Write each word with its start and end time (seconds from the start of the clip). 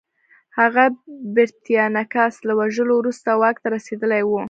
هغه 0.59 0.83
پرتیناکس 1.33 2.35
له 2.47 2.53
وژلو 2.59 2.93
وروسته 2.97 3.29
واک 3.41 3.57
ته 3.63 3.67
رسېدلی 3.75 4.21
و 4.25 4.31